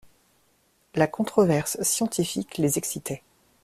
[0.95, 3.21] La controverse scientifique les excitait.